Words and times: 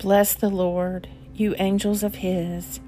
Bless 0.00 0.32
the 0.32 0.48
Lord, 0.48 1.08
you 1.34 1.54
angels 1.58 2.02
of 2.02 2.14
his, 2.14 2.80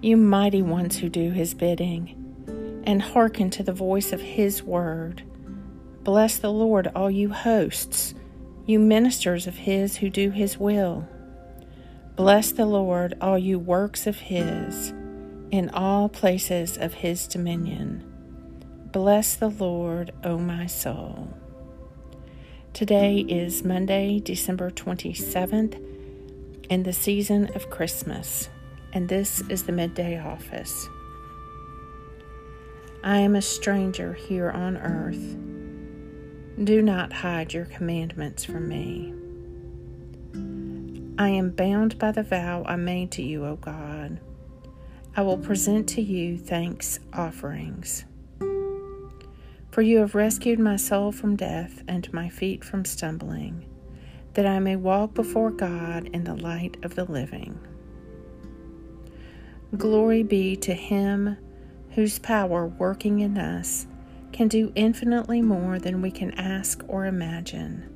you 0.00 0.16
mighty 0.16 0.62
ones 0.62 0.96
who 0.96 1.10
do 1.10 1.30
his 1.30 1.52
bidding, 1.52 2.82
and 2.86 3.02
hearken 3.02 3.50
to 3.50 3.62
the 3.62 3.74
voice 3.74 4.14
of 4.14 4.22
his 4.22 4.62
word. 4.62 5.22
Bless 6.04 6.38
the 6.38 6.50
Lord, 6.50 6.90
all 6.94 7.10
you 7.10 7.28
hosts, 7.28 8.14
you 8.64 8.78
ministers 8.78 9.46
of 9.46 9.56
his 9.56 9.96
who 9.96 10.08
do 10.08 10.30
his 10.30 10.58
will. 10.58 11.06
Bless 12.16 12.50
the 12.50 12.64
Lord, 12.64 13.14
all 13.20 13.38
you 13.38 13.58
works 13.58 14.06
of 14.06 14.16
his, 14.16 14.88
in 15.50 15.68
all 15.74 16.08
places 16.08 16.78
of 16.78 16.94
his 16.94 17.26
dominion. 17.26 18.10
Bless 18.90 19.34
the 19.34 19.50
Lord, 19.50 20.12
O 20.24 20.38
my 20.38 20.64
soul. 20.64 21.28
Today 22.72 23.18
is 23.18 23.62
Monday, 23.64 24.18
December 24.18 24.70
27th, 24.70 25.93
in 26.70 26.82
the 26.82 26.92
season 26.92 27.50
of 27.54 27.70
Christmas, 27.70 28.48
and 28.92 29.08
this 29.08 29.42
is 29.48 29.64
the 29.64 29.72
midday 29.72 30.18
office. 30.18 30.88
I 33.02 33.18
am 33.18 33.36
a 33.36 33.42
stranger 33.42 34.14
here 34.14 34.50
on 34.50 34.76
earth. 34.78 35.36
Do 36.64 36.80
not 36.80 37.12
hide 37.12 37.52
your 37.52 37.66
commandments 37.66 38.44
from 38.44 38.68
me. 38.68 39.12
I 41.18 41.28
am 41.28 41.50
bound 41.50 41.98
by 41.98 42.12
the 42.12 42.22
vow 42.22 42.64
I 42.66 42.76
made 42.76 43.10
to 43.12 43.22
you, 43.22 43.44
O 43.44 43.56
God. 43.56 44.20
I 45.16 45.22
will 45.22 45.38
present 45.38 45.88
to 45.90 46.02
you 46.02 46.38
thanks 46.38 46.98
offerings. 47.12 48.04
For 49.70 49.82
you 49.82 49.98
have 49.98 50.14
rescued 50.14 50.58
my 50.58 50.76
soul 50.76 51.12
from 51.12 51.36
death 51.36 51.82
and 51.86 52.12
my 52.12 52.28
feet 52.28 52.64
from 52.64 52.84
stumbling, 52.84 53.64
that 54.34 54.46
I 54.46 54.58
may 54.58 54.76
walk 54.76 55.14
before 55.14 55.50
God 55.50 56.08
in 56.12 56.24
the 56.24 56.34
light 56.34 56.76
of 56.82 56.94
the 56.94 57.04
living. 57.04 57.58
Glory 59.76 60.22
be 60.22 60.56
to 60.56 60.74
Him 60.74 61.36
whose 61.90 62.18
power 62.18 62.66
working 62.66 63.20
in 63.20 63.38
us 63.38 63.86
can 64.32 64.48
do 64.48 64.72
infinitely 64.74 65.40
more 65.40 65.78
than 65.78 66.02
we 66.02 66.10
can 66.10 66.32
ask 66.32 66.82
or 66.88 67.06
imagine. 67.06 67.88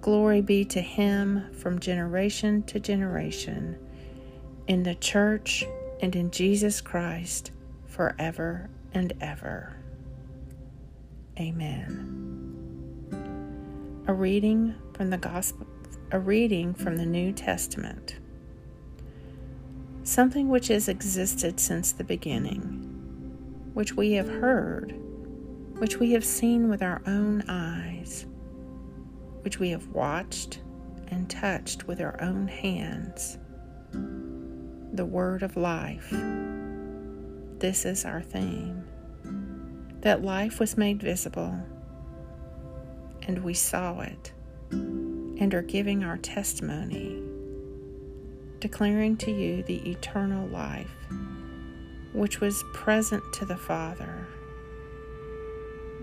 Glory 0.00 0.42
be 0.42 0.64
to 0.66 0.80
Him 0.80 1.50
from 1.54 1.78
generation 1.78 2.62
to 2.64 2.78
generation, 2.78 3.78
in 4.66 4.82
the 4.82 4.94
church 4.94 5.64
and 6.00 6.14
in 6.14 6.30
Jesus 6.30 6.82
Christ 6.82 7.50
forever 7.86 8.68
and 8.92 9.14
ever. 9.20 9.76
Amen. 11.38 12.33
A 14.06 14.12
reading 14.12 14.74
from 14.92 15.10
the 15.10 15.18
Gospel, 15.18 15.66
a 16.10 16.18
reading 16.18 16.74
from 16.74 16.96
the 16.96 17.06
New 17.06 17.32
Testament 17.32 18.18
something 20.04 20.50
which 20.50 20.68
has 20.68 20.88
existed 20.88 21.58
since 21.58 21.92
the 21.92 22.04
beginning, 22.04 23.70
which 23.72 23.94
we 23.94 24.12
have 24.12 24.28
heard, 24.28 24.94
which 25.78 25.98
we 25.98 26.12
have 26.12 26.24
seen 26.24 26.68
with 26.68 26.82
our 26.82 27.00
own 27.06 27.42
eyes, 27.48 28.26
which 29.40 29.58
we 29.58 29.70
have 29.70 29.88
watched 29.88 30.60
and 31.08 31.28
touched 31.28 31.86
with 31.86 32.00
our 32.00 32.20
own 32.22 32.46
hands. 32.46 33.38
The 34.92 35.06
Word 35.06 35.42
of 35.42 35.56
Life. 35.56 36.10
This 37.58 37.84
is 37.84 38.04
our 38.04 38.22
theme. 38.22 38.84
That 40.02 40.22
life 40.22 40.60
was 40.60 40.76
made 40.76 41.02
visible, 41.02 41.58
and 43.26 43.42
we 43.42 43.54
saw 43.54 44.00
it, 44.00 44.32
and 44.70 45.54
are 45.54 45.62
giving 45.62 46.04
our 46.04 46.18
testimony 46.18 47.20
declaring 48.64 49.14
to 49.14 49.30
you 49.30 49.62
the 49.64 49.90
eternal 49.90 50.48
life, 50.48 50.96
which 52.14 52.40
was 52.40 52.64
present 52.72 53.22
to 53.34 53.44
the 53.44 53.58
Father 53.58 54.26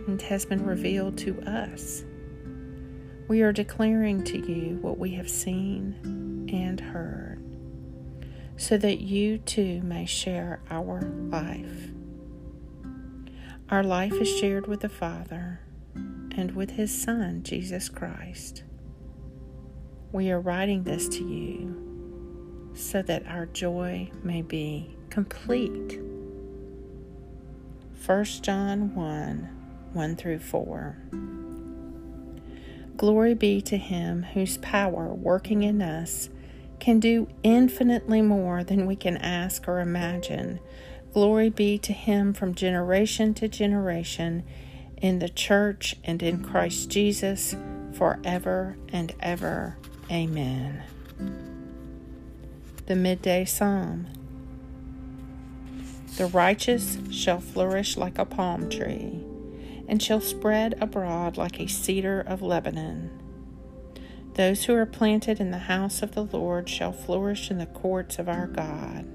and 0.06 0.22
has 0.22 0.46
been 0.46 0.64
revealed 0.64 1.18
to 1.18 1.42
us. 1.42 2.04
We 3.28 3.42
are 3.42 3.52
declaring 3.52 4.24
to 4.26 4.38
you 4.38 4.78
what 4.80 5.00
we 5.00 5.10
have 5.16 5.28
seen 5.28 6.48
and 6.54 6.80
heard, 6.80 7.42
so 8.58 8.78
that 8.78 9.00
you 9.00 9.40
too 9.40 9.82
may 9.82 10.06
share 10.06 10.60
our 10.70 11.02
life. 11.02 11.90
Our 13.70 13.84
life 13.84 14.14
is 14.14 14.30
shared 14.38 14.68
with 14.68 14.82
the 14.82 14.90
Father 14.90 15.62
and 16.36 16.56
with 16.56 16.72
His 16.72 16.92
Son, 16.94 17.44
Jesus 17.44 17.90
Christ. 17.90 18.64
We 20.12 20.30
are 20.32 20.40
writing 20.40 20.84
this 20.84 21.08
to 21.10 21.24
you 21.24 22.72
so 22.74 23.02
that 23.02 23.28
our 23.28 23.46
joy 23.46 24.12
may 24.24 24.42
be 24.42 24.96
complete. 25.10 26.00
1 28.06 28.24
John 28.42 28.96
1 28.96 29.58
1 29.94 30.16
through 30.16 30.40
4. 30.40 30.98
Glory 32.98 33.34
be 33.34 33.62
to 33.62 33.78
Him 33.78 34.24
whose 34.24 34.58
power 34.58 35.14
working 35.14 35.64
in 35.64 35.82
us 35.82 36.30
can 36.80 37.00
do 37.00 37.28
infinitely 37.44 38.22
more 38.22 38.64
than 38.64 38.86
we 38.86 38.96
can 38.96 39.18
ask 39.18 39.68
or 39.68 39.80
imagine. 39.80 40.60
Glory 41.14 41.50
be 41.50 41.78
to 41.80 41.94
Him 41.94 42.34
from 42.34 42.56
generation 42.56 43.34
to 43.36 43.48
generation 43.48 44.44
in 45.02 45.20
the 45.20 45.30
church 45.30 45.96
and 46.04 46.24
in 46.24 46.44
Christ 46.44 46.90
Jesus 46.90 47.56
forever 47.94 48.78
and 48.94 49.14
ever. 49.20 49.78
Amen 50.10 50.84
the 52.92 52.96
midday 52.98 53.46
psalm. 53.46 54.06
The 56.18 56.26
righteous 56.26 56.98
shall 57.10 57.40
flourish 57.40 57.96
like 57.96 58.18
a 58.18 58.26
palm 58.26 58.70
tree, 58.70 59.24
and 59.88 60.04
shall 60.04 60.20
spread 60.20 60.76
abroad 60.82 61.38
like 61.38 61.62
a 61.62 61.68
cedar 61.68 62.20
of 62.20 62.42
Lebanon. 62.42 63.10
Those 64.34 64.66
who 64.66 64.76
are 64.76 64.86
planted 64.86 65.40
in 65.40 65.52
the 65.52 65.58
house 65.58 66.02
of 66.02 66.16
the 66.16 66.26
Lord 66.26 66.68
shall 66.68 66.92
flourish 66.92 67.50
in 67.50 67.60
the 67.60 67.66
courts 67.66 68.20
of 68.20 68.28
our 68.28 68.48
God. 68.48 69.06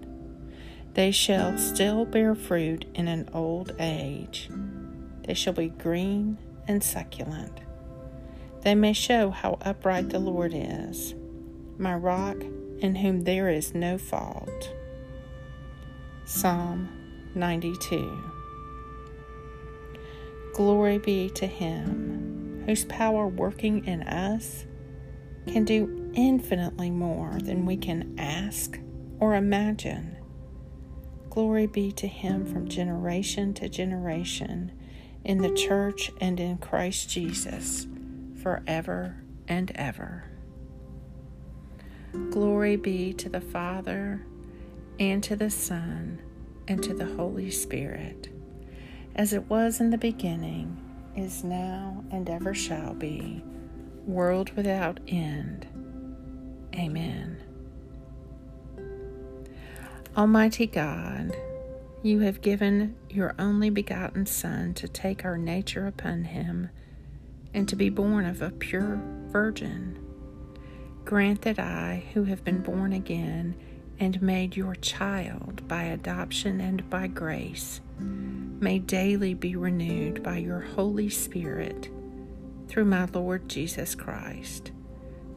They 0.95 1.11
shall 1.11 1.59
still 1.59 2.07
bear 2.07 2.35
fruit 2.35 2.87
in 2.95 3.09
an 3.09 3.29
old 3.35 3.75
age. 3.79 4.49
They 5.27 5.35
shall 5.35 5.53
be 5.53 5.69
green 5.69 6.39
and 6.69 6.83
succulent. 6.83 7.61
They 8.63 8.75
may 8.75 8.93
show 8.93 9.31
how 9.31 9.59
upright 9.61 10.09
the 10.11 10.19
Lord 10.19 10.53
is, 10.55 11.15
my 11.79 11.95
rock 11.95 12.37
in 12.79 12.97
whom 12.97 13.25
there 13.25 13.49
is 13.49 13.75
no 13.75 13.99
fault. 13.99 14.73
Psalm 16.25 16.89
92 17.35 18.33
Glory 20.55 20.99
be 20.99 21.31
to 21.31 21.47
Him 21.47 22.65
whose 22.67 22.85
power 22.87 23.29
working 23.29 23.85
in 23.87 24.03
us 24.03 24.65
can 25.47 25.65
do 25.65 26.11
infinitely 26.15 26.91
more 26.91 27.39
than 27.41 27.65
we 27.67 27.77
can 27.77 28.17
ask 28.19 28.79
or 29.21 29.35
imagine. 29.35 30.17
Glory 31.31 31.67
be 31.67 31.93
to 31.93 32.09
Him 32.09 32.45
from 32.45 32.69
generation 32.69 33.55
to 33.55 33.69
generation 33.69 34.73
in 35.27 35.39
the 35.39 35.51
church 35.51 36.13
and 36.21 36.39
in 36.39 36.57
Christ 36.57 37.11
Jesus 37.11 37.89
forever 38.43 39.17
and 39.49 39.73
ever. 39.75 40.25
Glory 42.31 42.77
be 42.77 43.13
to 43.15 43.29
the 43.29 43.41
Father, 43.41 44.25
and 45.01 45.23
to 45.25 45.35
the 45.35 45.51
Son, 45.51 46.23
and 46.69 46.81
to 46.83 46.95
the 46.95 47.05
Holy 47.17 47.51
Spirit, 47.51 48.29
as 49.17 49.33
it 49.33 49.51
was 49.51 49.81
in 49.81 49.91
the 49.91 49.99
beginning, 49.99 50.81
is 51.17 51.43
now, 51.43 52.05
and 52.13 52.31
ever 52.31 52.55
shall 52.55 52.95
be, 52.95 53.43
world 54.07 54.53
without 54.57 55.01
end. 55.09 55.67
Amen. 56.77 57.37
Almighty 60.17 60.69
God, 60.69 61.37
you 62.07 62.21
have 62.21 62.41
given 62.41 62.95
your 63.11 63.35
only 63.37 63.69
begotten 63.69 64.25
Son 64.25 64.73
to 64.75 64.87
take 64.87 65.25
our 65.25 65.37
nature 65.37 65.89
upon 65.89 66.23
him 66.23 66.71
and 67.53 67.69
to 67.69 67.75
be 67.75 67.91
born 67.91 68.25
of 68.25 68.41
a 68.41 68.51
pure 68.51 69.01
virgin. 69.27 69.99
Grant 71.05 71.43
that 71.43 71.59
I, 71.59 72.05
who 72.15 72.25
have 72.25 72.45
been 72.45 72.61
born 72.61 72.93
again 72.93 73.57
and 73.99 74.23
made 74.23 74.57
your 74.57 74.77
child 74.77 75.67
by 75.67 75.85
adoption 75.85 76.61
and 76.61 76.89
by 76.89 77.09
grace, 77.09 77.81
may 77.99 78.79
daily 78.79 79.35
be 79.35 79.57
renewed 79.57 80.23
by 80.23 80.37
your 80.37 80.61
Holy 80.61 81.09
Spirit 81.09 81.91
through 82.69 82.85
my 82.85 83.07
Lord 83.07 83.49
Jesus 83.49 83.97
Christ, 83.97 84.71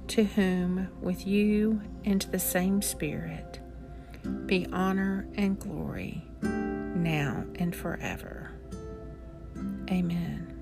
to 0.10 0.24
whom, 0.24 0.90
with 1.02 1.26
you 1.26 1.82
and 2.06 2.22
the 2.24 2.40
same 2.40 2.82
Spirit, 2.82 3.60
be 4.50 4.66
honor 4.74 5.28
and 5.36 5.60
glory 5.60 6.24
now 6.42 7.46
and 7.60 7.76
forever. 7.76 8.50
Amen. 9.92 10.60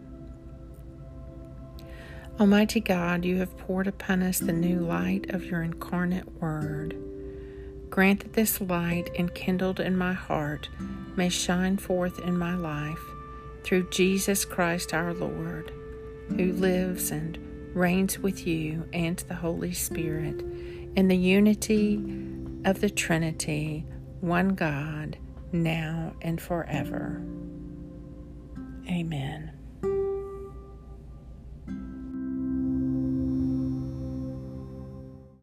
Almighty 2.38 2.82
God, 2.82 3.24
you 3.24 3.38
have 3.38 3.58
poured 3.58 3.88
upon 3.88 4.24
us 4.24 4.40
the 4.40 4.52
new 4.52 4.80
light 4.82 5.30
of 5.30 5.46
your 5.46 5.64
incarnate 5.64 6.30
Word. 6.42 6.98
Grant 7.90 8.20
that 8.20 8.34
this 8.34 8.60
light, 8.60 9.10
enkindled 9.16 9.80
in 9.80 9.98
my 9.98 10.12
heart, 10.12 10.68
may 11.16 11.30
shine 11.30 11.78
forth 11.78 12.20
in 12.20 12.38
my 12.38 12.56
life 12.56 13.00
through 13.64 13.90
Jesus 13.90 14.44
Christ 14.44 14.94
our 14.94 15.14
Lord, 15.14 15.72
who 16.36 16.52
lives 16.52 17.10
and 17.10 17.40
reigns 17.74 18.20
with 18.20 18.46
you 18.46 18.86
and 18.92 19.18
the 19.30 19.36
Holy 19.36 19.72
Spirit 19.72 20.42
in 20.98 21.08
the 21.08 21.16
unity 21.16 21.96
of 22.66 22.82
the 22.82 22.90
Trinity, 22.90 23.86
one 24.22 24.50
God, 24.50 25.18
now 25.52 26.14
and 26.22 26.42
forever. 26.42 27.24
Amen. 28.90 29.57